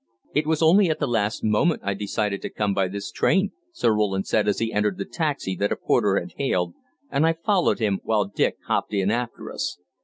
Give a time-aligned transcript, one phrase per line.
[0.33, 3.93] "It was only at the last moment I decided to come by this train," Sir
[3.93, 6.73] Roland said as he entered the taxi that a porter had hailed,
[7.11, 9.77] and I followed him, while Dick hopped in after us.